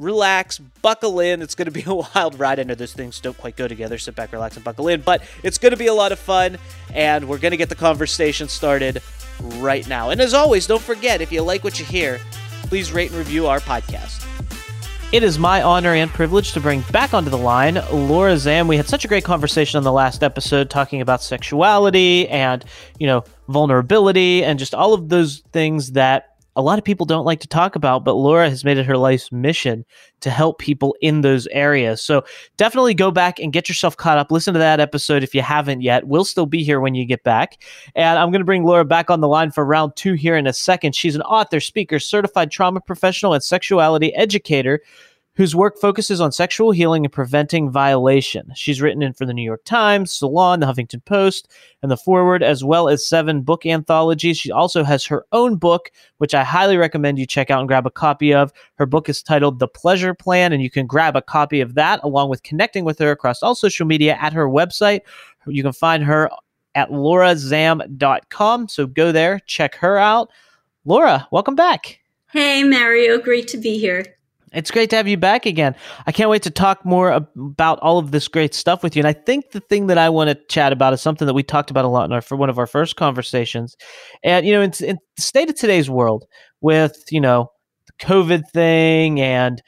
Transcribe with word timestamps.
relax, 0.00 0.58
buckle 0.58 1.20
in. 1.20 1.42
It's 1.42 1.54
going 1.54 1.66
to 1.66 1.70
be 1.70 1.84
a 1.86 1.94
wild 2.14 2.38
ride. 2.38 2.58
I 2.58 2.64
know 2.64 2.74
those 2.74 2.92
things 2.92 3.20
don't 3.20 3.36
quite 3.36 3.56
go 3.56 3.68
together. 3.68 3.98
Sit 3.98 4.16
back, 4.16 4.32
relax, 4.32 4.56
and 4.56 4.64
buckle 4.64 4.88
in, 4.88 5.02
but 5.02 5.22
it's 5.42 5.58
going 5.58 5.72
to 5.72 5.76
be 5.76 5.86
a 5.86 5.94
lot 5.94 6.12
of 6.12 6.18
fun, 6.18 6.58
and 6.92 7.28
we're 7.28 7.38
going 7.38 7.52
to 7.52 7.56
get 7.56 7.68
the 7.68 7.74
conversation 7.74 8.48
started 8.48 9.02
right 9.56 9.86
now. 9.88 10.10
And 10.10 10.20
as 10.20 10.34
always, 10.34 10.66
don't 10.66 10.82
forget 10.82 11.20
if 11.20 11.30
you 11.30 11.42
like 11.42 11.62
what 11.62 11.78
you 11.78 11.84
hear, 11.84 12.18
please 12.64 12.92
rate 12.92 13.10
and 13.10 13.18
review 13.18 13.46
our 13.46 13.60
podcast. 13.60 14.26
It 15.12 15.24
is 15.24 15.40
my 15.40 15.60
honor 15.60 15.92
and 15.92 16.08
privilege 16.08 16.52
to 16.52 16.60
bring 16.60 16.82
back 16.92 17.14
onto 17.14 17.30
the 17.30 17.38
line 17.38 17.82
Laura 17.90 18.38
Zam. 18.38 18.68
We 18.68 18.76
had 18.76 18.86
such 18.86 19.04
a 19.04 19.08
great 19.08 19.24
conversation 19.24 19.76
on 19.76 19.82
the 19.82 19.90
last 19.90 20.22
episode 20.22 20.70
talking 20.70 21.00
about 21.00 21.20
sexuality 21.20 22.28
and, 22.28 22.64
you 22.96 23.08
know, 23.08 23.24
vulnerability 23.48 24.44
and 24.44 24.56
just 24.56 24.72
all 24.72 24.94
of 24.94 25.08
those 25.08 25.42
things 25.52 25.92
that 25.92 26.29
a 26.60 26.62
lot 26.62 26.78
of 26.78 26.84
people 26.84 27.06
don't 27.06 27.24
like 27.24 27.40
to 27.40 27.48
talk 27.48 27.74
about, 27.74 28.04
but 28.04 28.14
Laura 28.14 28.48
has 28.48 28.64
made 28.64 28.76
it 28.76 28.84
her 28.84 28.98
life's 28.98 29.32
mission 29.32 29.84
to 30.20 30.28
help 30.28 30.58
people 30.58 30.94
in 31.00 31.22
those 31.22 31.46
areas. 31.48 32.02
So 32.02 32.22
definitely 32.58 32.92
go 32.92 33.10
back 33.10 33.38
and 33.38 33.52
get 33.52 33.68
yourself 33.68 33.96
caught 33.96 34.18
up. 34.18 34.30
Listen 34.30 34.52
to 34.52 34.60
that 34.60 34.78
episode 34.78 35.22
if 35.22 35.34
you 35.34 35.40
haven't 35.40 35.80
yet. 35.80 36.06
We'll 36.06 36.26
still 36.26 36.44
be 36.44 36.62
here 36.62 36.78
when 36.78 36.94
you 36.94 37.06
get 37.06 37.24
back. 37.24 37.62
And 37.94 38.18
I'm 38.18 38.30
going 38.30 38.42
to 38.42 38.44
bring 38.46 38.64
Laura 38.64 38.84
back 38.84 39.08
on 39.08 39.20
the 39.20 39.28
line 39.28 39.50
for 39.50 39.64
round 39.64 39.96
two 39.96 40.12
here 40.12 40.36
in 40.36 40.46
a 40.46 40.52
second. 40.52 40.94
She's 40.94 41.16
an 41.16 41.22
author, 41.22 41.60
speaker, 41.60 41.98
certified 41.98 42.50
trauma 42.50 42.82
professional, 42.82 43.32
and 43.32 43.42
sexuality 43.42 44.14
educator 44.14 44.82
whose 45.34 45.54
work 45.54 45.78
focuses 45.78 46.20
on 46.20 46.32
sexual 46.32 46.72
healing 46.72 47.04
and 47.04 47.12
preventing 47.12 47.70
violation. 47.70 48.50
She's 48.54 48.82
written 48.82 49.02
in 49.02 49.12
for 49.12 49.24
the 49.24 49.32
New 49.32 49.44
York 49.44 49.64
Times, 49.64 50.12
Salon, 50.12 50.60
the 50.60 50.66
Huffington 50.66 51.04
Post, 51.04 51.50
and 51.82 51.90
the 51.90 51.96
Forward, 51.96 52.42
as 52.42 52.64
well 52.64 52.88
as 52.88 53.06
seven 53.06 53.42
book 53.42 53.64
anthologies. 53.64 54.38
She 54.38 54.50
also 54.50 54.82
has 54.84 55.06
her 55.06 55.24
own 55.32 55.56
book, 55.56 55.92
which 56.18 56.34
I 56.34 56.44
highly 56.44 56.76
recommend 56.76 57.18
you 57.18 57.26
check 57.26 57.50
out 57.50 57.60
and 57.60 57.68
grab 57.68 57.86
a 57.86 57.90
copy 57.90 58.34
of. 58.34 58.52
Her 58.74 58.86
book 58.86 59.08
is 59.08 59.22
titled 59.22 59.58
The 59.58 59.68
Pleasure 59.68 60.14
Plan, 60.14 60.52
and 60.52 60.62
you 60.62 60.70
can 60.70 60.86
grab 60.86 61.16
a 61.16 61.22
copy 61.22 61.60
of 61.60 61.74
that 61.74 62.00
along 62.02 62.28
with 62.28 62.42
connecting 62.42 62.84
with 62.84 62.98
her 62.98 63.10
across 63.10 63.42
all 63.42 63.54
social 63.54 63.86
media 63.86 64.18
at 64.20 64.32
her 64.32 64.48
website. 64.48 65.00
You 65.46 65.62
can 65.62 65.72
find 65.72 66.02
her 66.04 66.28
at 66.74 66.90
laurazam.com. 66.90 68.68
So 68.68 68.86
go 68.86 69.12
there, 69.12 69.40
check 69.46 69.74
her 69.76 69.96
out. 69.96 70.30
Laura, 70.84 71.26
welcome 71.30 71.54
back. 71.54 72.00
Hey, 72.32 72.62
Mario. 72.62 73.18
Great 73.18 73.48
to 73.48 73.58
be 73.58 73.78
here. 73.78 74.16
It's 74.52 74.70
great 74.70 74.90
to 74.90 74.96
have 74.96 75.06
you 75.06 75.16
back 75.16 75.46
again. 75.46 75.76
I 76.06 76.12
can't 76.12 76.28
wait 76.28 76.42
to 76.42 76.50
talk 76.50 76.84
more 76.84 77.12
about 77.12 77.78
all 77.80 77.98
of 77.98 78.10
this 78.10 78.26
great 78.26 78.52
stuff 78.52 78.82
with 78.82 78.96
you. 78.96 79.00
And 79.00 79.06
I 79.06 79.12
think 79.12 79.52
the 79.52 79.60
thing 79.60 79.86
that 79.86 79.98
I 79.98 80.08
want 80.08 80.28
to 80.28 80.34
chat 80.48 80.72
about 80.72 80.92
is 80.92 81.00
something 81.00 81.26
that 81.26 81.34
we 81.34 81.42
talked 81.42 81.70
about 81.70 81.84
a 81.84 81.88
lot 81.88 82.04
in 82.06 82.12
our 82.12 82.20
for 82.20 82.36
one 82.36 82.50
of 82.50 82.58
our 82.58 82.66
first 82.66 82.96
conversations. 82.96 83.76
And 84.24 84.44
you 84.44 84.52
know, 84.52 84.62
in, 84.62 84.72
in 84.82 84.98
the 85.16 85.22
state 85.22 85.48
of 85.48 85.56
today's 85.56 85.88
world, 85.88 86.26
with 86.60 87.04
you 87.10 87.20
know 87.20 87.50
the 87.86 88.04
COVID 88.04 88.48
thing 88.50 89.20
and 89.20 89.62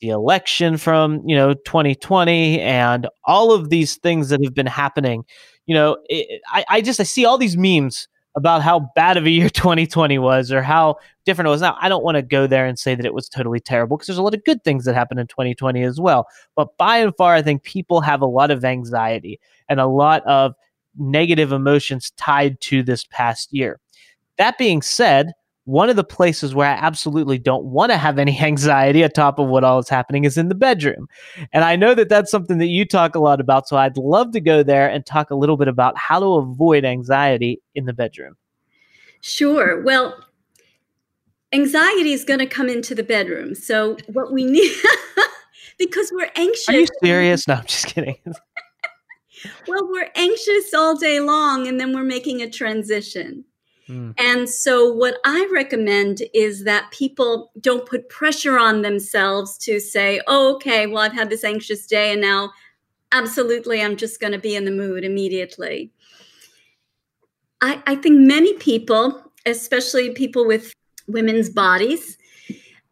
the 0.00 0.10
election 0.10 0.76
from 0.76 1.22
you 1.26 1.34
know 1.34 1.54
2020 1.54 2.60
and 2.60 3.08
all 3.24 3.52
of 3.52 3.70
these 3.70 3.96
things 3.96 4.28
that 4.28 4.42
have 4.44 4.54
been 4.54 4.66
happening, 4.66 5.24
you 5.66 5.74
know, 5.74 5.98
it, 6.08 6.40
I, 6.48 6.64
I 6.68 6.80
just 6.80 7.00
I 7.00 7.04
see 7.04 7.24
all 7.24 7.38
these 7.38 7.56
memes 7.56 8.08
about 8.38 8.62
how 8.62 8.88
bad 8.94 9.16
of 9.16 9.26
a 9.26 9.30
year 9.30 9.50
2020 9.50 10.18
was 10.18 10.52
or 10.52 10.62
how 10.62 10.96
different 11.26 11.48
it 11.48 11.50
was. 11.50 11.60
Now, 11.60 11.76
I 11.80 11.88
don't 11.88 12.04
want 12.04 12.14
to 12.14 12.22
go 12.22 12.46
there 12.46 12.66
and 12.66 12.78
say 12.78 12.94
that 12.94 13.04
it 13.04 13.12
was 13.12 13.28
totally 13.28 13.60
terrible 13.60 13.96
because 13.96 14.06
there's 14.06 14.18
a 14.18 14.22
lot 14.22 14.34
of 14.34 14.44
good 14.44 14.62
things 14.64 14.84
that 14.84 14.94
happened 14.94 15.20
in 15.20 15.26
2020 15.26 15.82
as 15.82 16.00
well. 16.00 16.26
But 16.54 16.76
by 16.78 16.98
and 16.98 17.14
far, 17.16 17.34
I 17.34 17.42
think 17.42 17.64
people 17.64 18.00
have 18.00 18.22
a 18.22 18.26
lot 18.26 18.50
of 18.50 18.64
anxiety 18.64 19.40
and 19.68 19.80
a 19.80 19.86
lot 19.86 20.24
of 20.24 20.54
negative 20.96 21.52
emotions 21.52 22.12
tied 22.12 22.60
to 22.62 22.82
this 22.82 23.04
past 23.10 23.52
year. 23.52 23.80
That 24.36 24.56
being 24.56 24.82
said, 24.82 25.32
one 25.68 25.90
of 25.90 25.96
the 25.96 26.04
places 26.04 26.54
where 26.54 26.66
I 26.66 26.72
absolutely 26.72 27.36
don't 27.36 27.64
want 27.64 27.92
to 27.92 27.98
have 27.98 28.18
any 28.18 28.38
anxiety 28.40 29.02
atop 29.02 29.38
of 29.38 29.48
what 29.48 29.64
all 29.64 29.78
is 29.78 29.88
happening 29.90 30.24
is 30.24 30.38
in 30.38 30.48
the 30.48 30.54
bedroom. 30.54 31.08
And 31.52 31.62
I 31.62 31.76
know 31.76 31.94
that 31.94 32.08
that's 32.08 32.30
something 32.30 32.56
that 32.56 32.68
you 32.68 32.86
talk 32.86 33.14
a 33.14 33.18
lot 33.18 33.38
about. 33.38 33.68
So 33.68 33.76
I'd 33.76 33.98
love 33.98 34.32
to 34.32 34.40
go 34.40 34.62
there 34.62 34.88
and 34.88 35.04
talk 35.04 35.30
a 35.30 35.34
little 35.34 35.58
bit 35.58 35.68
about 35.68 35.98
how 35.98 36.20
to 36.20 36.26
avoid 36.36 36.86
anxiety 36.86 37.60
in 37.74 37.84
the 37.84 37.92
bedroom. 37.92 38.36
Sure. 39.20 39.82
Well, 39.82 40.18
anxiety 41.52 42.12
is 42.12 42.24
going 42.24 42.40
to 42.40 42.46
come 42.46 42.70
into 42.70 42.94
the 42.94 43.02
bedroom. 43.02 43.54
So 43.54 43.98
what 44.06 44.32
we 44.32 44.46
need, 44.46 44.72
because 45.78 46.10
we're 46.14 46.30
anxious. 46.34 46.68
Are 46.70 46.80
you 46.80 46.86
serious? 47.04 47.46
No, 47.46 47.56
I'm 47.56 47.66
just 47.66 47.88
kidding. 47.88 48.16
well, 49.68 49.86
we're 49.90 50.08
anxious 50.14 50.72
all 50.72 50.96
day 50.96 51.20
long 51.20 51.68
and 51.68 51.78
then 51.78 51.94
we're 51.94 52.04
making 52.04 52.40
a 52.40 52.48
transition. 52.48 53.44
Mm. 53.88 54.14
And 54.18 54.48
so, 54.48 54.92
what 54.92 55.16
I 55.24 55.48
recommend 55.52 56.22
is 56.34 56.64
that 56.64 56.90
people 56.90 57.52
don't 57.60 57.86
put 57.86 58.08
pressure 58.08 58.58
on 58.58 58.82
themselves 58.82 59.56
to 59.58 59.80
say, 59.80 60.20
oh, 60.26 60.54
okay, 60.56 60.86
well, 60.86 61.02
I've 61.02 61.12
had 61.12 61.30
this 61.30 61.44
anxious 61.44 61.86
day 61.86 62.12
and 62.12 62.20
now 62.20 62.52
absolutely 63.12 63.82
I'm 63.82 63.96
just 63.96 64.20
going 64.20 64.32
to 64.32 64.38
be 64.38 64.54
in 64.54 64.64
the 64.64 64.70
mood 64.70 65.04
immediately. 65.04 65.92
I, 67.60 67.82
I 67.86 67.96
think 67.96 68.20
many 68.20 68.54
people, 68.54 69.32
especially 69.46 70.10
people 70.10 70.46
with 70.46 70.72
women's 71.06 71.48
bodies, 71.48 72.18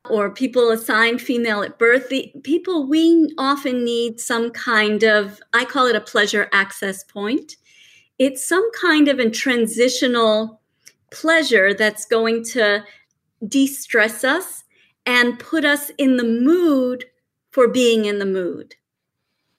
or 0.09 0.31
people 0.31 0.71
assigned 0.71 1.21
female 1.21 1.63
at 1.63 1.79
birth, 1.79 2.09
the 2.09 2.33
people 2.45 2.87
we 2.87 3.29
often 3.39 3.85
need 3.85 4.21
some 4.21 4.51
kind 4.51 5.03
of, 5.03 5.41
I 5.53 5.65
call 5.65 5.87
it 5.87 5.97
a 5.97 6.01
pleasure 6.01 6.49
access 6.53 7.03
point. 7.05 7.57
It's 8.19 8.47
some 8.47 8.69
kind 8.73 9.09
of 9.09 9.19
a 9.19 9.31
transitional 9.31 10.61
pleasure 11.11 11.75
that's 11.75 12.05
going 12.05 12.45
to 12.45 12.85
de 13.47 13.67
stress 13.67 14.25
us 14.25 14.65
and 15.05 15.39
put 15.39 15.65
us 15.65 15.91
in 15.99 16.17
the 16.17 16.25
mood 16.25 17.05
for 17.51 17.69
being 17.69 18.05
in 18.05 18.19
the 18.19 18.27
mood. 18.27 18.75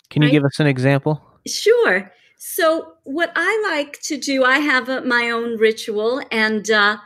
Can 0.10 0.22
you 0.22 0.28
right? 0.28 0.34
give 0.34 0.46
us 0.46 0.60
an 0.60 0.68
example? 0.68 1.22
Sure. 1.48 2.12
So, 2.38 2.94
what 3.04 3.32
I 3.36 3.64
like 3.72 4.00
to 4.04 4.18
do, 4.18 4.44
I 4.44 4.60
have 4.60 4.90
a, 4.90 5.02
my 5.02 5.32
own 5.32 5.58
ritual, 5.58 6.22
and 6.32 6.70
uh, 6.70 6.98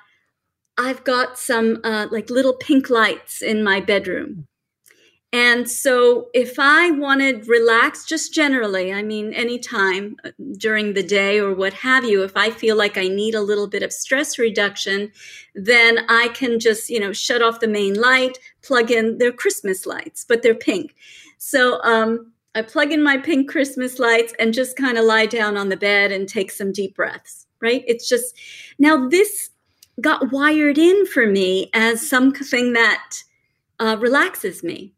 I've 0.77 1.03
got 1.03 1.39
some 1.39 1.79
uh, 1.83 2.07
like 2.11 2.29
little 2.29 2.53
pink 2.53 2.89
lights 2.89 3.41
in 3.41 3.63
my 3.63 3.79
bedroom. 3.79 4.47
And 5.33 5.69
so, 5.69 6.27
if 6.33 6.59
I 6.59 6.91
wanted 6.91 7.47
relax, 7.47 8.03
just 8.03 8.33
generally, 8.33 8.91
I 8.91 9.01
mean, 9.01 9.33
anytime 9.33 10.17
uh, 10.25 10.31
during 10.57 10.93
the 10.93 11.03
day 11.03 11.39
or 11.39 11.53
what 11.53 11.71
have 11.73 12.03
you, 12.03 12.23
if 12.23 12.35
I 12.35 12.49
feel 12.51 12.75
like 12.75 12.97
I 12.97 13.07
need 13.07 13.33
a 13.33 13.41
little 13.41 13.67
bit 13.67 13.81
of 13.81 13.93
stress 13.93 14.37
reduction, 14.37 15.13
then 15.55 15.99
I 16.09 16.29
can 16.29 16.59
just, 16.59 16.89
you 16.89 16.99
know, 16.99 17.13
shut 17.13 17.41
off 17.41 17.61
the 17.61 17.69
main 17.69 17.93
light, 17.93 18.39
plug 18.61 18.91
in 18.91 19.19
their 19.19 19.31
Christmas 19.31 19.85
lights, 19.85 20.25
but 20.27 20.43
they're 20.43 20.53
pink. 20.53 20.95
So, 21.37 21.81
um, 21.83 22.33
I 22.53 22.61
plug 22.61 22.91
in 22.91 23.01
my 23.01 23.17
pink 23.17 23.49
Christmas 23.49 23.99
lights 23.99 24.33
and 24.37 24.53
just 24.53 24.75
kind 24.75 24.97
of 24.97 25.05
lie 25.05 25.27
down 25.27 25.55
on 25.55 25.69
the 25.69 25.77
bed 25.77 26.11
and 26.11 26.27
take 26.27 26.51
some 26.51 26.73
deep 26.73 26.95
breaths, 26.95 27.47
right? 27.61 27.85
It's 27.87 28.09
just 28.09 28.35
now 28.77 29.07
this 29.07 29.49
got 30.01 30.33
wired 30.33 30.77
in 30.77 31.05
for 31.05 31.25
me 31.25 31.69
as 31.73 32.05
something 32.07 32.73
that 32.73 33.23
uh, 33.79 33.95
relaxes 33.99 34.63
me 34.63 34.93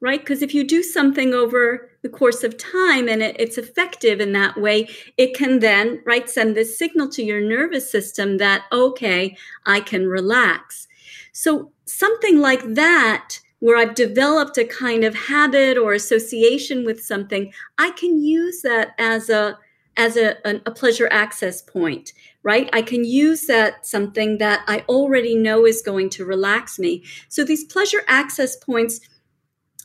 right? 0.00 0.20
Because 0.20 0.42
if 0.42 0.54
you 0.54 0.64
do 0.64 0.82
something 0.82 1.32
over 1.32 1.90
the 2.02 2.08
course 2.08 2.44
of 2.44 2.58
time 2.58 3.08
and 3.08 3.22
it, 3.22 3.36
it's 3.38 3.58
effective 3.58 4.20
in 4.20 4.32
that 4.32 4.60
way, 4.60 4.88
it 5.16 5.34
can 5.34 5.60
then, 5.60 6.02
right, 6.04 6.28
send 6.28 6.54
this 6.54 6.78
signal 6.78 7.08
to 7.10 7.22
your 7.22 7.40
nervous 7.40 7.90
system 7.90 8.36
that, 8.38 8.64
okay, 8.72 9.36
I 9.64 9.80
can 9.80 10.06
relax. 10.06 10.86
So 11.32 11.72
something 11.86 12.40
like 12.40 12.74
that, 12.74 13.40
where 13.60 13.78
I've 13.78 13.94
developed 13.94 14.58
a 14.58 14.64
kind 14.64 15.02
of 15.02 15.14
habit 15.14 15.78
or 15.78 15.94
association 15.94 16.84
with 16.84 17.02
something, 17.02 17.52
I 17.78 17.90
can 17.92 18.22
use 18.22 18.62
that 18.62 18.94
as 18.98 19.30
a 19.30 19.58
as 19.98 20.18
a, 20.18 20.36
a, 20.44 20.60
a 20.66 20.70
pleasure 20.70 21.08
access 21.10 21.62
point, 21.62 22.12
right? 22.42 22.68
I 22.74 22.82
can 22.82 23.02
use 23.04 23.46
that 23.46 23.86
something 23.86 24.36
that 24.38 24.62
I 24.66 24.84
already 24.90 25.34
know 25.34 25.64
is 25.64 25.80
going 25.80 26.10
to 26.10 26.24
relax 26.26 26.78
me. 26.78 27.02
So 27.28 27.44
these 27.44 27.64
pleasure 27.64 28.02
access 28.06 28.56
points 28.56 29.00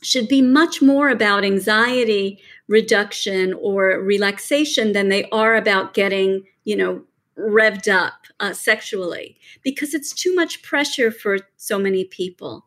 should 0.02 0.28
be 0.28 0.42
much 0.42 0.82
more 0.82 1.08
about 1.08 1.44
anxiety 1.44 2.40
reduction 2.68 3.52
or 3.54 4.00
relaxation 4.00 4.92
than 4.92 5.08
they 5.08 5.28
are 5.30 5.56
about 5.56 5.94
getting, 5.94 6.44
you 6.64 6.76
know, 6.76 7.02
revved 7.38 7.92
up 7.92 8.26
uh, 8.40 8.52
sexually 8.52 9.36
because 9.62 9.94
it's 9.94 10.12
too 10.12 10.34
much 10.34 10.62
pressure 10.62 11.10
for 11.10 11.38
so 11.56 11.78
many 11.78 12.04
people. 12.04 12.66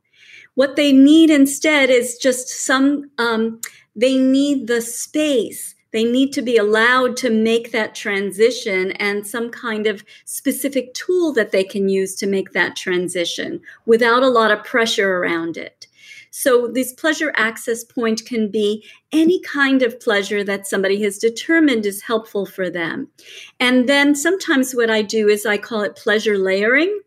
What 0.56 0.76
they 0.76 0.92
need 0.92 1.30
instead 1.30 1.90
is 1.90 2.18
just 2.18 2.48
some, 2.50 3.12
um, 3.18 3.60
they 3.96 4.18
need 4.18 4.68
the 4.68 4.82
space. 4.82 5.76
They 5.92 6.04
need 6.04 6.34
to 6.34 6.42
be 6.42 6.58
allowed 6.58 7.16
to 7.18 7.30
make 7.30 7.72
that 7.72 7.96
transition 7.96 8.92
and 8.94 9.26
some 9.26 9.50
kind 9.50 9.88
of 9.88 10.04
specific 10.26 10.94
tool 10.94 11.32
that 11.34 11.52
they 11.52 11.64
can 11.64 11.88
use 11.88 12.16
to 12.16 12.28
make 12.28 12.52
that 12.52 12.76
transition 12.76 13.62
without 13.86 14.24
a 14.24 14.30
lot 14.30 14.52
of 14.52 14.64
pressure 14.64 15.18
around 15.18 15.56
it. 15.58 15.88
So, 16.38 16.68
this 16.68 16.92
pleasure 16.92 17.32
access 17.38 17.86
point 17.86 18.26
can 18.26 18.52
be 18.52 18.84
any 19.14 19.40
kind 19.40 19.82
of 19.82 20.02
pleasure 20.02 20.44
that 20.44 20.68
somebody 20.68 21.02
has 21.02 21.18
determined 21.18 21.86
is 21.86 22.02
helpful 22.02 22.46
for 22.46 22.70
them. 22.70 23.08
And 23.62 23.88
then 23.88 24.16
sometimes 24.16 24.76
what 24.76 24.90
I 24.90 25.02
do 25.02 25.30
is 25.30 25.46
I 25.46 25.58
call 25.58 25.80
it 25.84 25.96
pleasure 25.96 26.38
layering. 26.38 27.00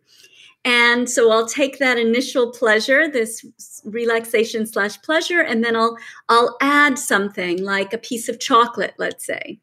And 0.64 1.10
so 1.10 1.30
I'll 1.30 1.46
take 1.46 1.78
that 1.78 1.98
initial 1.98 2.52
pleasure, 2.52 3.06
this 3.06 3.44
relaxation 3.84 4.66
slash 4.66 4.98
pleasure, 5.02 5.42
and 5.42 5.62
then 5.62 5.76
I'll 5.76 5.98
I'll 6.30 6.56
add 6.62 6.98
something 6.98 7.62
like 7.62 7.92
a 7.92 7.98
piece 7.98 8.30
of 8.30 8.40
chocolate, 8.40 8.94
let's 8.96 9.26
say. 9.26 9.60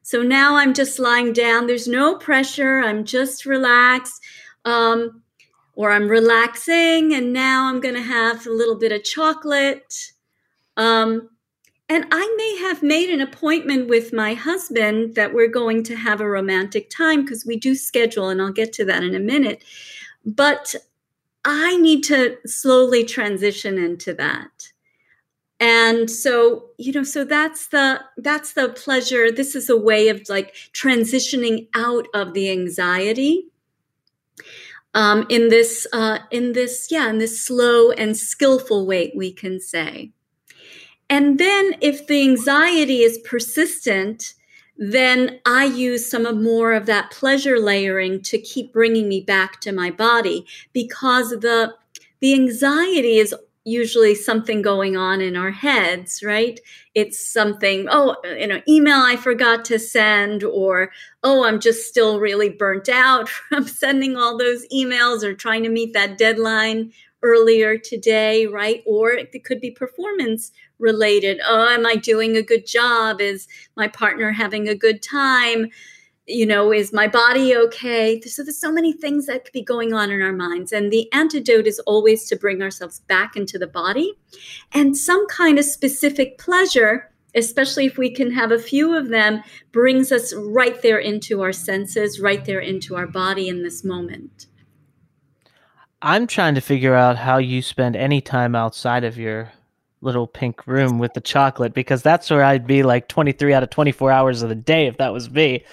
So 0.00 0.22
now 0.22 0.56
I'm 0.56 0.72
just 0.72 0.98
lying 0.98 1.34
down. 1.34 1.66
There's 1.66 1.86
no 1.86 2.16
pressure. 2.16 2.80
I'm 2.80 3.04
just 3.04 3.44
relaxed. 3.44 4.22
Um, 4.64 5.22
or 5.76 5.90
I'm 5.92 6.08
relaxing 6.08 7.14
and 7.14 7.32
now 7.32 7.66
I'm 7.66 7.80
going 7.80 7.94
to 7.94 8.02
have 8.02 8.46
a 8.46 8.52
little 8.52 8.76
bit 8.76 8.92
of 8.92 9.04
chocolate. 9.04 10.12
Um, 10.76 11.28
and 11.88 12.06
I 12.10 12.34
may 12.36 12.56
have 12.66 12.82
made 12.82 13.10
an 13.10 13.20
appointment 13.20 13.88
with 13.88 14.12
my 14.12 14.34
husband 14.34 15.14
that 15.14 15.32
we're 15.32 15.46
going 15.48 15.84
to 15.84 15.94
have 15.94 16.20
a 16.20 16.28
romantic 16.28 16.90
time 16.90 17.22
because 17.22 17.46
we 17.46 17.56
do 17.56 17.76
schedule, 17.76 18.28
and 18.28 18.42
I'll 18.42 18.52
get 18.52 18.72
to 18.74 18.84
that 18.86 19.04
in 19.04 19.14
a 19.14 19.20
minute. 19.20 19.62
But 20.24 20.74
I 21.44 21.76
need 21.76 22.02
to 22.04 22.38
slowly 22.44 23.04
transition 23.04 23.78
into 23.78 24.12
that. 24.14 24.72
And 25.60 26.10
so, 26.10 26.70
you 26.76 26.92
know, 26.92 27.04
so 27.04 27.24
that's 27.24 27.68
the 27.68 28.00
that's 28.16 28.54
the 28.54 28.70
pleasure. 28.70 29.30
This 29.30 29.54
is 29.54 29.70
a 29.70 29.76
way 29.76 30.08
of 30.08 30.28
like 30.28 30.54
transitioning 30.74 31.68
out 31.74 32.08
of 32.12 32.34
the 32.34 32.50
anxiety 32.50 33.46
um, 34.96 35.26
in 35.28 35.50
this 35.50 35.86
uh, 35.92 36.18
in 36.32 36.54
this 36.54 36.88
yeah 36.90 37.08
in 37.08 37.18
this 37.18 37.40
slow 37.40 37.92
and 37.92 38.16
skillful 38.16 38.86
way 38.86 39.12
we 39.14 39.32
can 39.32 39.60
say. 39.60 40.10
And 41.08 41.38
then 41.38 41.76
if 41.80 42.08
the 42.08 42.22
anxiety 42.22 43.02
is 43.02 43.18
persistent 43.18 44.34
then 44.78 45.40
i 45.46 45.64
use 45.64 46.08
some 46.08 46.26
of 46.26 46.36
more 46.36 46.74
of 46.74 46.84
that 46.84 47.10
pleasure 47.10 47.58
layering 47.58 48.20
to 48.20 48.38
keep 48.38 48.72
bringing 48.72 49.08
me 49.08 49.20
back 49.22 49.58
to 49.60 49.72
my 49.72 49.90
body 49.90 50.46
because 50.72 51.30
the 51.30 51.74
the 52.20 52.34
anxiety 52.34 53.16
is 53.16 53.34
usually 53.66 54.14
something 54.14 54.62
going 54.62 54.96
on 54.96 55.20
in 55.20 55.36
our 55.36 55.50
heads, 55.50 56.22
right? 56.22 56.58
It's 56.94 57.18
something, 57.18 57.88
oh, 57.90 58.16
you 58.38 58.46
know, 58.46 58.62
email 58.68 59.00
I 59.00 59.16
forgot 59.16 59.64
to 59.66 59.78
send, 59.78 60.44
or 60.44 60.92
oh, 61.24 61.44
I'm 61.44 61.58
just 61.58 61.88
still 61.88 62.20
really 62.20 62.48
burnt 62.48 62.88
out 62.88 63.28
from 63.48 63.66
sending 63.66 64.16
all 64.16 64.38
those 64.38 64.66
emails 64.68 65.24
or 65.24 65.34
trying 65.34 65.64
to 65.64 65.68
meet 65.68 65.92
that 65.94 66.16
deadline 66.16 66.92
earlier 67.22 67.76
today, 67.76 68.46
right? 68.46 68.84
Or 68.86 69.10
it 69.10 69.44
could 69.44 69.60
be 69.60 69.72
performance 69.72 70.52
related. 70.78 71.40
Oh, 71.44 71.68
am 71.68 71.86
I 71.86 71.96
doing 71.96 72.36
a 72.36 72.42
good 72.42 72.66
job? 72.66 73.20
Is 73.20 73.48
my 73.76 73.88
partner 73.88 74.30
having 74.30 74.68
a 74.68 74.76
good 74.76 75.02
time? 75.02 75.70
You 76.26 76.44
know, 76.44 76.72
is 76.72 76.92
my 76.92 77.06
body 77.06 77.56
okay? 77.56 78.20
So 78.22 78.42
there's 78.42 78.58
so 78.58 78.72
many 78.72 78.92
things 78.92 79.26
that 79.26 79.44
could 79.44 79.52
be 79.52 79.62
going 79.62 79.92
on 79.92 80.10
in 80.10 80.20
our 80.20 80.32
minds. 80.32 80.72
And 80.72 80.92
the 80.92 81.10
antidote 81.12 81.66
is 81.66 81.78
always 81.80 82.28
to 82.28 82.36
bring 82.36 82.62
ourselves 82.62 83.00
back 83.00 83.36
into 83.36 83.58
the 83.58 83.66
body 83.66 84.12
and 84.72 84.96
some 84.96 85.26
kind 85.28 85.58
of 85.58 85.64
specific 85.64 86.38
pleasure, 86.38 87.12
especially 87.34 87.86
if 87.86 87.96
we 87.96 88.10
can 88.10 88.32
have 88.32 88.50
a 88.50 88.58
few 88.58 88.96
of 88.96 89.08
them, 89.08 89.42
brings 89.70 90.10
us 90.10 90.34
right 90.34 90.82
there 90.82 90.98
into 90.98 91.42
our 91.42 91.52
senses, 91.52 92.20
right 92.20 92.44
there 92.44 92.60
into 92.60 92.96
our 92.96 93.06
body 93.06 93.48
in 93.48 93.62
this 93.62 93.84
moment. 93.84 94.46
I'm 96.02 96.26
trying 96.26 96.56
to 96.56 96.60
figure 96.60 96.94
out 96.94 97.16
how 97.16 97.38
you 97.38 97.62
spend 97.62 97.94
any 97.94 98.20
time 98.20 98.54
outside 98.54 99.04
of 99.04 99.16
your 99.16 99.52
little 100.02 100.26
pink 100.26 100.66
room 100.66 100.98
with 100.98 101.14
the 101.14 101.20
chocolate 101.20 101.72
because 101.72 102.02
that's 102.02 102.30
where 102.30 102.44
I'd 102.44 102.66
be 102.66 102.82
like 102.82 103.08
23 103.08 103.54
out 103.54 103.62
of 103.62 103.70
24 103.70 104.12
hours 104.12 104.42
of 104.42 104.48
the 104.48 104.54
day 104.54 104.86
if 104.86 104.98
that 104.98 105.12
was 105.12 105.30
me 105.30 105.64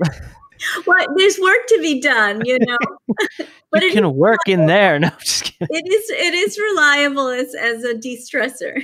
well, 0.86 1.06
there's 1.16 1.38
work 1.38 1.66
to 1.68 1.78
be 1.80 2.00
done, 2.00 2.42
you 2.44 2.58
know. 2.60 2.78
but 3.70 3.82
you 3.82 3.92
can 3.92 4.14
work 4.14 4.40
in 4.46 4.66
there. 4.66 4.98
No, 5.00 5.10
just 5.20 5.44
kidding. 5.44 5.68
It 5.70 5.92
is 5.92 6.10
it 6.10 6.34
is 6.34 6.58
reliable 6.58 7.28
as 7.28 7.54
as 7.54 7.84
a 7.84 7.94
de-stressor. 7.94 8.82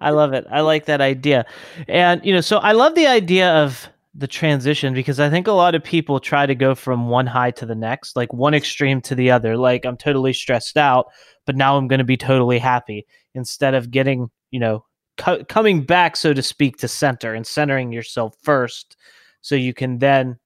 I 0.00 0.10
love 0.10 0.32
it. 0.32 0.46
I 0.50 0.60
like 0.60 0.86
that 0.86 1.00
idea. 1.00 1.46
And 1.88 2.24
you 2.24 2.32
know, 2.32 2.40
so 2.40 2.58
I 2.58 2.72
love 2.72 2.94
the 2.94 3.06
idea 3.06 3.50
of 3.50 3.88
the 4.14 4.26
transition 4.26 4.92
because 4.92 5.20
I 5.20 5.30
think 5.30 5.46
a 5.46 5.52
lot 5.52 5.74
of 5.74 5.84
people 5.84 6.20
try 6.20 6.44
to 6.44 6.54
go 6.54 6.74
from 6.74 7.08
one 7.08 7.26
high 7.26 7.52
to 7.52 7.66
the 7.66 7.74
next, 7.74 8.16
like 8.16 8.32
one 8.32 8.54
extreme 8.54 9.00
to 9.02 9.14
the 9.14 9.30
other. 9.30 9.56
Like 9.56 9.84
I'm 9.84 9.96
totally 9.96 10.32
stressed 10.32 10.76
out, 10.76 11.06
but 11.46 11.56
now 11.56 11.76
I'm 11.76 11.88
going 11.88 11.98
to 11.98 12.04
be 12.04 12.16
totally 12.16 12.58
happy 12.58 13.06
instead 13.34 13.74
of 13.74 13.90
getting, 13.90 14.30
you 14.50 14.60
know, 14.60 14.84
co- 15.16 15.44
coming 15.44 15.82
back 15.82 16.16
so 16.16 16.34
to 16.34 16.42
speak 16.42 16.78
to 16.78 16.88
center 16.88 17.34
and 17.34 17.46
centering 17.46 17.92
yourself 17.92 18.34
first 18.42 18.96
so 19.40 19.54
you 19.54 19.74
can 19.74 19.98
then 19.98 20.38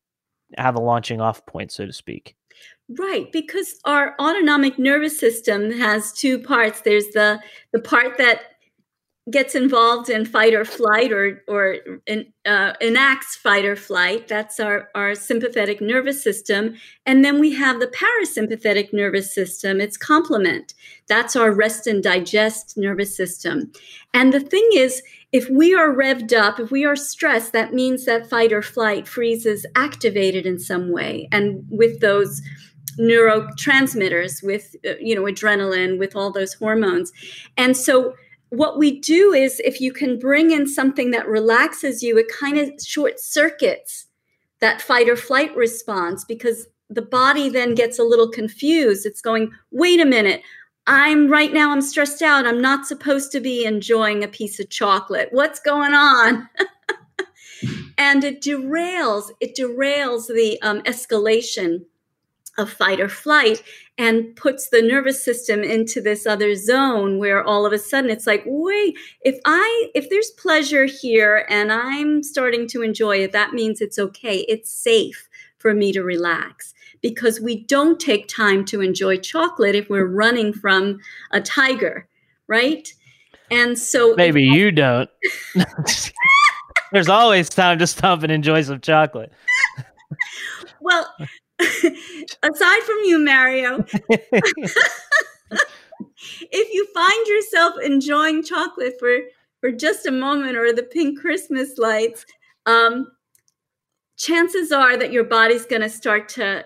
have 0.56 0.76
a 0.76 0.80
launching 0.80 1.20
off 1.20 1.44
point, 1.46 1.72
so 1.72 1.86
to 1.86 1.92
speak. 1.92 2.36
Right, 2.98 3.32
because 3.32 3.80
our 3.84 4.14
autonomic 4.20 4.78
nervous 4.78 5.18
system 5.18 5.70
has 5.72 6.12
two 6.12 6.38
parts. 6.38 6.82
There's 6.82 7.08
the 7.08 7.40
the 7.72 7.80
part 7.80 8.18
that 8.18 8.42
gets 9.30 9.54
involved 9.54 10.10
in 10.10 10.26
fight 10.26 10.52
or 10.52 10.64
flight 10.66 11.10
or 11.10 11.42
or 11.48 11.76
in, 12.06 12.26
uh, 12.44 12.74
enacts 12.80 13.36
fight 13.36 13.64
or 13.64 13.74
flight 13.74 14.28
that's 14.28 14.60
our 14.60 14.90
our 14.94 15.14
sympathetic 15.14 15.80
nervous 15.80 16.22
system 16.22 16.74
and 17.06 17.24
then 17.24 17.40
we 17.40 17.54
have 17.54 17.80
the 17.80 17.86
parasympathetic 17.86 18.92
nervous 18.92 19.34
system 19.34 19.80
its 19.80 19.96
complement 19.96 20.74
that's 21.08 21.36
our 21.36 21.52
rest 21.52 21.86
and 21.86 22.02
digest 22.02 22.74
nervous 22.76 23.16
system 23.16 23.72
and 24.12 24.32
the 24.32 24.40
thing 24.40 24.68
is 24.74 25.02
if 25.34 25.50
we 25.50 25.74
are 25.74 25.92
revved 25.92 26.32
up, 26.32 26.60
if 26.60 26.70
we 26.70 26.84
are 26.84 26.94
stressed, 26.94 27.52
that 27.54 27.74
means 27.74 28.04
that 28.04 28.30
fight 28.30 28.52
or 28.52 28.62
flight 28.62 29.08
freeze 29.08 29.46
is 29.46 29.66
activated 29.74 30.46
in 30.46 30.60
some 30.60 30.92
way. 30.92 31.28
And 31.32 31.66
with 31.68 31.98
those 31.98 32.40
neurotransmitters, 33.00 34.44
with, 34.44 34.76
uh, 34.86 34.92
you 35.00 35.12
know, 35.16 35.22
adrenaline, 35.22 35.98
with 35.98 36.14
all 36.14 36.30
those 36.30 36.54
hormones. 36.54 37.12
And 37.56 37.76
so 37.76 38.14
what 38.56 38.78
we 38.78 39.00
do 39.00 39.32
is 39.32 39.60
if 39.60 39.80
you 39.80 39.92
can 39.92 40.18
bring 40.18 40.50
in 40.50 40.66
something 40.66 41.10
that 41.10 41.28
relaxes 41.28 42.02
you, 42.02 42.18
it 42.18 42.26
kind 42.28 42.58
of 42.58 42.70
short 42.84 43.20
circuits 43.20 44.06
that 44.60 44.80
fight 44.80 45.08
or 45.08 45.16
flight 45.16 45.54
response 45.56 46.24
because 46.24 46.66
the 46.90 47.02
body 47.02 47.48
then 47.48 47.74
gets 47.74 47.98
a 47.98 48.04
little 48.04 48.28
confused. 48.28 49.06
It's 49.06 49.20
going, 49.20 49.50
wait 49.70 50.00
a 50.00 50.04
minute, 50.04 50.42
I'm 50.86 51.28
right 51.28 51.52
now, 51.52 51.70
I'm 51.70 51.80
stressed 51.80 52.22
out. 52.22 52.46
I'm 52.46 52.60
not 52.60 52.86
supposed 52.86 53.32
to 53.32 53.40
be 53.40 53.64
enjoying 53.64 54.22
a 54.22 54.28
piece 54.28 54.60
of 54.60 54.68
chocolate. 54.68 55.28
What's 55.32 55.60
going 55.60 55.94
on? 55.94 56.48
and 57.98 58.22
it 58.22 58.42
derails, 58.42 59.30
it 59.40 59.56
derails 59.56 60.26
the 60.26 60.60
um, 60.62 60.82
escalation 60.82 61.84
of 62.58 62.70
fight 62.70 63.00
or 63.00 63.08
flight 63.08 63.62
and 63.98 64.34
puts 64.36 64.68
the 64.68 64.82
nervous 64.82 65.24
system 65.24 65.62
into 65.62 66.00
this 66.00 66.26
other 66.26 66.54
zone 66.54 67.18
where 67.18 67.42
all 67.42 67.66
of 67.66 67.72
a 67.72 67.78
sudden 67.78 68.10
it's 68.10 68.26
like 68.26 68.42
wait 68.46 68.96
if 69.22 69.38
i 69.44 69.90
if 69.94 70.08
there's 70.10 70.30
pleasure 70.32 70.84
here 70.84 71.46
and 71.48 71.72
i'm 71.72 72.22
starting 72.22 72.66
to 72.68 72.82
enjoy 72.82 73.16
it 73.16 73.32
that 73.32 73.52
means 73.52 73.80
it's 73.80 73.98
okay 73.98 74.38
it's 74.48 74.70
safe 74.70 75.28
for 75.58 75.74
me 75.74 75.92
to 75.92 76.02
relax 76.02 76.74
because 77.04 77.38
we 77.38 77.62
don't 77.64 78.00
take 78.00 78.28
time 78.28 78.64
to 78.64 78.80
enjoy 78.80 79.18
chocolate 79.18 79.74
if 79.74 79.90
we're 79.90 80.06
running 80.06 80.54
from 80.54 80.98
a 81.32 81.40
tiger, 81.40 82.08
right? 82.46 82.90
And 83.50 83.78
so 83.78 84.14
maybe 84.16 84.42
you 84.42 84.72
don't. 84.72 85.10
There's 86.92 87.10
always 87.10 87.50
time 87.50 87.78
to 87.80 87.86
stop 87.86 88.22
and 88.22 88.32
enjoy 88.32 88.62
some 88.62 88.80
chocolate. 88.80 89.34
well, 90.80 91.14
aside 91.60 92.82
from 92.82 92.98
you, 93.04 93.18
Mario, 93.18 93.84
if 96.50 96.74
you 96.74 96.86
find 96.92 97.26
yourself 97.26 97.74
enjoying 97.82 98.42
chocolate 98.42 98.94
for 98.98 99.18
for 99.60 99.70
just 99.70 100.06
a 100.06 100.10
moment 100.10 100.56
or 100.56 100.72
the 100.72 100.82
pink 100.82 101.20
Christmas 101.20 101.78
lights, 101.78 102.26
um, 102.66 103.10
chances 104.16 104.72
are 104.72 104.96
that 104.96 105.12
your 105.12 105.24
body's 105.24 105.64
going 105.64 105.82
to 105.82 105.88
start 105.88 106.28
to 106.30 106.64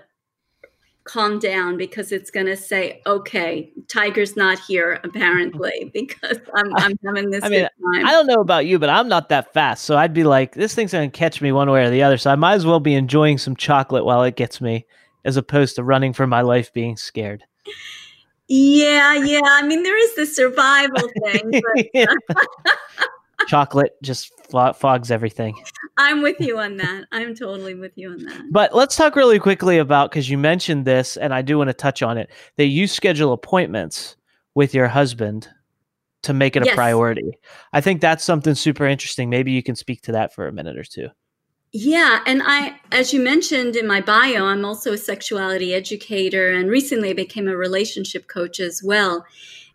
calm 1.09 1.38
down 1.38 1.77
because 1.77 2.12
it's 2.12 2.31
going 2.31 2.47
to 2.47 2.57
say, 2.57 3.03
okay, 3.07 3.73
Tiger's 3.88 4.37
not 4.37 4.59
here 4.61 5.00
apparently 5.03 5.91
because 5.95 6.38
I'm, 6.55 6.75
I'm 6.77 6.99
having 7.05 7.31
this 7.31 7.43
I 7.43 7.49
mean, 7.49 7.62
time. 7.62 8.07
I 8.07 8.12
don't 8.12 8.27
know 8.27 8.41
about 8.41 8.67
you, 8.67 8.79
but 8.79 8.91
I'm 8.91 9.09
not 9.09 9.31
that 9.31 9.53
fast. 9.53 9.85
So 9.85 9.97
I'd 9.97 10.15
be 10.15 10.25
like, 10.25 10.55
this 10.55 10.75
thing's 10.75 10.93
going 10.93 11.11
to 11.11 11.19
catch 11.19 11.41
me 11.41 11.50
one 11.50 11.71
way 11.71 11.85
or 11.85 11.91
the 11.91 12.03
other. 12.03 12.19
So 12.19 12.31
I 12.31 12.37
might 12.37 12.55
as 12.55 12.67
well 12.67 12.81
be 12.81 12.95
enjoying 12.95 13.38
some 13.38 13.57
chocolate 13.57 14.05
while 14.05 14.23
it 14.23 14.37
gets 14.37 14.61
me 14.61 14.87
as 15.25 15.37
opposed 15.37 15.77
to 15.77 15.83
running 15.83 16.12
for 16.12 16.27
my 16.27 16.43
life 16.43 16.73
being 16.73 16.97
scared. 16.97 17.45
Yeah, 18.49 19.15
yeah. 19.15 19.41
I 19.45 19.62
mean, 19.62 19.83
there 19.83 19.99
is 19.99 20.15
the 20.15 20.27
survival 20.27 21.09
thing. 21.25 21.62
But, 22.29 22.47
chocolate 23.49 23.93
just 24.02 24.31
fogs 24.76 25.11
everything. 25.11 25.55
I'm 25.97 26.23
with 26.23 26.40
you 26.40 26.59
on 26.59 26.76
that. 26.76 27.07
I'm 27.11 27.35
totally 27.35 27.75
with 27.75 27.93
you 27.97 28.11
on 28.11 28.25
that. 28.25 28.43
But 28.52 28.75
let's 28.75 28.95
talk 28.95 29.17
really 29.17 29.38
quickly 29.38 29.78
about 29.78 30.11
because 30.11 30.31
you 30.31 30.38
mentioned 30.38 30.85
this, 30.85 31.17
and 31.17 31.35
I 31.35 31.43
do 31.43 31.59
want 31.59 31.69
to 31.69 31.75
touch 31.75 32.02
on 32.02 32.19
it. 32.19 32.31
That 32.57 32.67
you 32.67 32.87
schedule 32.87 33.33
appointments 33.33 34.17
with 34.55 34.75
your 34.75 34.88
husband 34.88 35.49
to 36.23 36.33
make 36.33 36.57
it 36.57 36.62
a 36.62 36.67
yes. 36.67 36.75
priority. 36.75 37.33
I 37.73 37.81
think 37.81 38.00
that's 38.00 38.25
something 38.25 38.55
super 38.55 38.87
interesting. 38.87 39.31
Maybe 39.31 39.52
you 39.52 39.62
can 39.62 39.76
speak 39.76 40.02
to 40.02 40.12
that 40.12 40.35
for 40.35 40.47
a 40.47 40.52
minute 40.52 40.76
or 40.76 40.85
two. 40.85 41.09
Yeah, 41.73 42.21
and 42.26 42.43
I, 42.45 42.81
as 42.93 43.12
you 43.12 43.21
mentioned 43.21 43.76
in 43.76 43.87
my 43.87 44.00
bio, 44.00 44.47
I'm 44.47 44.64
also 44.64 44.95
a 44.95 44.99
sexuality 44.99 45.75
educator, 45.75 46.49
and 46.49 46.71
recently 46.71 47.11
I 47.11 47.12
became 47.12 47.47
a 47.47 47.57
relationship 47.57 48.26
coach 48.26 48.59
as 48.59 48.83
well. 48.83 49.26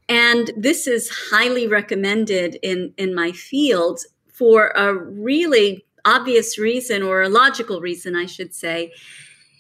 And 0.10 0.51
this 0.57 0.88
is 0.88 1.10
highly 1.10 1.67
recommended 1.67 2.57
in, 2.62 2.93
in 2.98 3.15
my 3.15 3.31
field 3.31 4.01
for 4.31 4.67
a 4.75 4.93
really 4.93 5.86
obvious 6.05 6.57
reason 6.57 7.01
or 7.01 7.22
a 7.22 7.29
logical 7.29 7.79
reason, 7.79 8.15
I 8.15 8.25
should 8.25 8.53
say. 8.53 8.91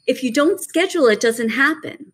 If 0.05 0.23
you 0.23 0.31
don't 0.33 0.61
schedule, 0.61 1.07
it 1.07 1.21
doesn't 1.21 1.49
happen. 1.49 2.11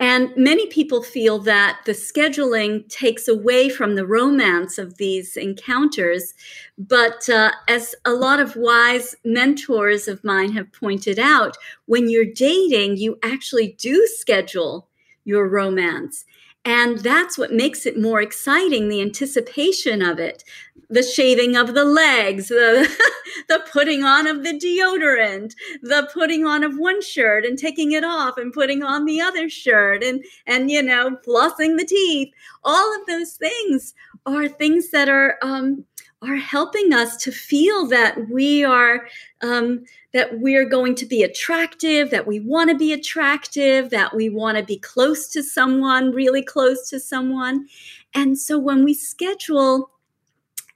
And 0.00 0.34
many 0.34 0.66
people 0.68 1.02
feel 1.02 1.38
that 1.40 1.80
the 1.84 1.92
scheduling 1.92 2.88
takes 2.88 3.28
away 3.28 3.68
from 3.68 3.96
the 3.96 4.06
romance 4.06 4.78
of 4.78 4.96
these 4.96 5.36
encounters. 5.36 6.32
But 6.78 7.28
uh, 7.28 7.50
as 7.68 7.94
a 8.06 8.12
lot 8.12 8.40
of 8.40 8.56
wise 8.56 9.14
mentors 9.26 10.08
of 10.08 10.24
mine 10.24 10.52
have 10.52 10.72
pointed 10.72 11.18
out, 11.18 11.58
when 11.84 12.08
you're 12.08 12.24
dating, 12.24 12.96
you 12.96 13.18
actually 13.22 13.76
do 13.78 14.06
schedule 14.06 14.88
your 15.24 15.46
romance. 15.46 16.24
And 16.64 16.98
that's 16.98 17.38
what 17.38 17.52
makes 17.52 17.86
it 17.86 17.98
more 17.98 18.20
exciting 18.20 18.88
the 18.88 19.00
anticipation 19.00 20.02
of 20.02 20.18
it, 20.18 20.44
the 20.90 21.02
shaving 21.02 21.56
of 21.56 21.72
the 21.72 21.84
legs, 21.84 22.48
the, 22.48 22.86
the 23.48 23.64
putting 23.72 24.04
on 24.04 24.26
of 24.26 24.44
the 24.44 24.52
deodorant, 24.52 25.54
the 25.82 26.08
putting 26.12 26.44
on 26.44 26.62
of 26.62 26.76
one 26.76 27.00
shirt 27.00 27.46
and 27.46 27.58
taking 27.58 27.92
it 27.92 28.04
off 28.04 28.36
and 28.36 28.52
putting 28.52 28.82
on 28.82 29.06
the 29.06 29.22
other 29.22 29.48
shirt 29.48 30.04
and, 30.04 30.22
and 30.46 30.70
you 30.70 30.82
know, 30.82 31.16
flossing 31.26 31.78
the 31.78 31.86
teeth. 31.86 32.28
All 32.62 32.94
of 33.00 33.06
those 33.06 33.32
things 33.32 33.94
are 34.26 34.46
things 34.46 34.90
that 34.90 35.08
are 35.08 35.38
um, 35.42 35.86
are 36.22 36.36
helping 36.36 36.92
us 36.92 37.16
to 37.16 37.32
feel 37.32 37.86
that 37.86 38.28
we 38.28 38.62
are 38.62 39.08
um, 39.40 39.84
that 40.12 40.38
we're 40.38 40.68
going 40.68 40.94
to 40.96 41.06
be 41.06 41.22
attractive 41.22 42.10
that 42.10 42.26
we 42.26 42.40
want 42.40 42.68
to 42.68 42.76
be 42.76 42.92
attractive 42.92 43.90
that 43.90 44.14
we 44.14 44.28
want 44.28 44.58
to 44.58 44.64
be 44.64 44.78
close 44.78 45.28
to 45.28 45.42
someone 45.42 46.10
really 46.12 46.42
close 46.42 46.88
to 46.90 47.00
someone. 47.00 47.66
And 48.14 48.38
so 48.38 48.58
when 48.58 48.84
we 48.84 48.92
schedule 48.92 49.90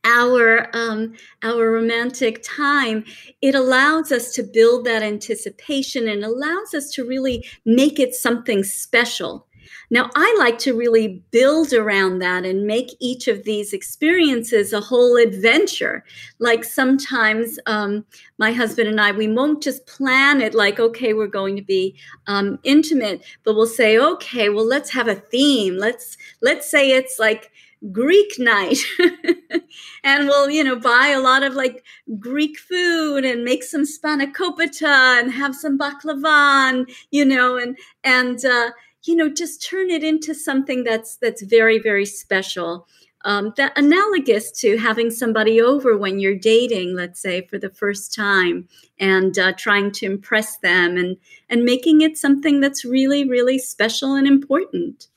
our 0.04 0.68
um, 0.74 1.14
our 1.42 1.70
romantic 1.70 2.42
time 2.42 3.04
it 3.42 3.54
allows 3.54 4.12
us 4.12 4.32
to 4.34 4.42
build 4.42 4.84
that 4.84 5.02
anticipation 5.02 6.08
and 6.08 6.24
allows 6.24 6.74
us 6.74 6.90
to 6.90 7.04
really 7.04 7.46
make 7.64 7.98
it 7.98 8.14
something 8.14 8.62
special 8.62 9.46
now, 9.90 10.11
I 10.14 10.35
like 10.38 10.59
to 10.61 10.76
really 10.76 11.23
build 11.30 11.73
around 11.73 12.18
that 12.21 12.44
and 12.44 12.66
make 12.66 12.90
each 13.00 13.28
of 13.28 13.44
these 13.44 13.73
experiences 13.73 14.73
a 14.73 14.80
whole 14.80 15.16
adventure. 15.16 16.04
Like 16.38 16.64
sometimes 16.64 17.59
um, 17.66 18.04
my 18.38 18.52
husband 18.52 18.88
and 18.88 19.00
I, 19.00 19.12
we 19.12 19.28
won't 19.28 19.62
just 19.62 19.87
plan 19.87 20.40
it 20.40 20.54
like, 20.54 20.80
okay, 20.80 21.12
we're 21.12 21.26
going 21.26 21.56
to 21.56 21.62
be 21.62 21.97
um, 22.26 22.59
intimate, 22.64 23.25
but 23.44 23.54
we'll 23.54 23.66
say, 23.66 23.99
okay, 23.99 24.49
well, 24.49 24.66
let's 24.66 24.90
have 24.90 25.09
a 25.09 25.14
theme. 25.14 25.76
Let's 25.76 26.16
let's 26.40 26.71
say 26.71 26.92
it's 26.92 27.18
like 27.18 27.50
Greek 27.92 28.38
night. 28.38 28.78
and 30.04 30.26
we'll, 30.26 30.50
you 30.50 30.64
know, 30.64 30.76
buy 30.76 31.09
a 31.09 31.21
lot 31.21 31.42
of 31.42 31.54
like 31.54 31.85
Greek 32.18 32.59
food 32.59 33.25
and 33.25 33.44
make 33.44 33.62
some 33.62 33.85
spanakopita 33.85 35.21
and 35.21 35.33
have 35.33 35.54
some 35.54 35.78
baklava, 35.78 36.71
and, 36.71 36.88
you 37.11 37.25
know, 37.25 37.56
and, 37.56 37.76
and, 38.02 38.44
uh, 38.44 38.71
you 39.04 39.14
know 39.14 39.28
just 39.28 39.66
turn 39.66 39.90
it 39.90 40.02
into 40.02 40.34
something 40.34 40.84
that's 40.84 41.16
that's 41.16 41.42
very 41.42 41.78
very 41.78 42.06
special. 42.06 42.87
Um, 43.26 43.54
that 43.56 43.73
analogous 43.78 44.50
to 44.61 44.76
having 44.76 45.11
somebody 45.11 45.58
over 45.58 45.96
when 45.96 46.18
you're 46.18 46.37
dating 46.37 46.94
let's 46.94 47.23
say 47.23 47.46
for 47.46 47.58
the 47.58 47.70
first 47.70 48.14
time 48.14 48.68
and 48.99 49.38
uh, 49.38 49.54
trying 49.56 49.92
to 49.92 50.06
impress 50.06 50.58
them 50.58 50.99
and 50.99 51.16
and 51.49 51.64
making 51.64 52.02
it 52.02 52.18
something 52.18 52.61
that's 52.61 52.84
really 52.84 53.28
really 53.28 53.58
special 53.58 54.14
and 54.14 54.26
important. 54.26 55.08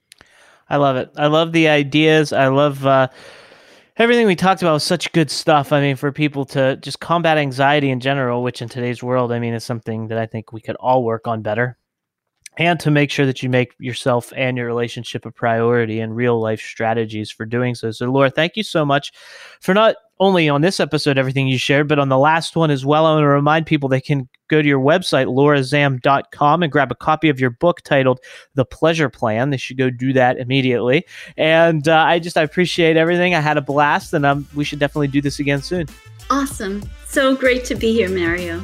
I 0.69 0.77
love 0.77 0.97
it. 0.97 1.11
I 1.17 1.27
love 1.27 1.53
the 1.53 1.69
ideas. 1.69 2.33
I 2.33 2.47
love 2.47 2.85
uh, 2.85 3.07
everything 3.97 4.27
we 4.27 4.35
talked 4.35 4.61
about 4.61 4.73
was 4.73 4.83
such 4.83 5.11
good 5.13 5.31
stuff. 5.31 5.71
I 5.71 5.79
mean, 5.79 5.95
for 5.95 6.11
people 6.11 6.45
to 6.47 6.75
just 6.77 6.99
combat 6.99 7.37
anxiety 7.37 7.89
in 7.89 8.01
general, 8.01 8.43
which 8.43 8.61
in 8.61 8.67
today's 8.67 9.01
world, 9.01 9.31
I 9.31 9.39
mean, 9.39 9.53
is 9.53 9.63
something 9.63 10.07
that 10.07 10.17
I 10.17 10.25
think 10.25 10.51
we 10.51 10.59
could 10.59 10.75
all 10.75 11.03
work 11.03 11.25
on 11.25 11.41
better 11.41 11.77
and 12.57 12.79
to 12.79 12.91
make 12.91 13.11
sure 13.11 13.25
that 13.25 13.43
you 13.43 13.49
make 13.49 13.73
yourself 13.79 14.33
and 14.35 14.57
your 14.57 14.65
relationship 14.65 15.25
a 15.25 15.31
priority 15.31 15.99
and 15.99 16.15
real 16.15 16.39
life 16.39 16.59
strategies 16.59 17.29
for 17.29 17.45
doing 17.45 17.75
so. 17.75 17.91
So, 17.91 18.11
Laura, 18.11 18.29
thank 18.29 18.57
you 18.57 18.63
so 18.63 18.83
much 18.83 19.11
for 19.61 19.73
not 19.73 19.95
only 20.19 20.49
on 20.49 20.61
this 20.61 20.79
episode, 20.79 21.17
everything 21.17 21.47
you 21.47 21.59
shared, 21.59 21.87
but 21.87 21.99
on 21.99 22.09
the 22.09 22.17
last 22.17 22.55
one 22.55 22.71
as 22.71 22.83
well. 22.83 23.05
I 23.05 23.11
want 23.11 23.23
to 23.23 23.27
remind 23.27 23.67
people 23.67 23.87
they 23.87 24.01
can 24.01 24.27
go 24.47 24.61
to 24.61 24.67
your 24.67 24.79
website, 24.79 25.27
laurazam.com, 25.27 26.63
and 26.63 26.71
grab 26.71 26.91
a 26.91 26.95
copy 26.95 27.29
of 27.29 27.39
your 27.39 27.51
book 27.51 27.81
titled 27.81 28.19
The 28.55 28.65
Pleasure 28.65 29.09
Plan. 29.09 29.51
They 29.51 29.57
should 29.57 29.77
go 29.77 29.91
do 29.91 30.13
that 30.13 30.39
immediately. 30.39 31.05
And 31.37 31.87
uh, 31.87 31.97
I 31.97 32.17
just, 32.17 32.37
I 32.37 32.41
appreciate 32.41 32.97
everything. 32.97 33.35
I 33.35 33.41
had 33.41 33.57
a 33.57 33.61
blast, 33.61 34.13
and 34.13 34.25
um, 34.25 34.47
we 34.55 34.63
should 34.63 34.79
definitely 34.79 35.09
do 35.09 35.21
this 35.21 35.39
again 35.39 35.61
soon. 35.61 35.87
Awesome. 36.31 36.81
So 37.05 37.35
great 37.35 37.63
to 37.65 37.75
be 37.75 37.93
here, 37.93 38.09
Mario. 38.09 38.63